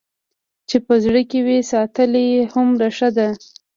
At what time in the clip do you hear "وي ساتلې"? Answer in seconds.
1.47-2.25